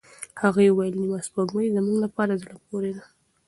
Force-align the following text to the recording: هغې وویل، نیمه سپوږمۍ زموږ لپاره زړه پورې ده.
هغې 0.41 0.65
وویل، 0.69 0.95
نیمه 1.01 1.19
سپوږمۍ 1.27 1.67
زموږ 1.75 1.97
لپاره 2.05 2.39
زړه 2.41 2.55
پورې 2.67 2.91
ده. 2.97 3.03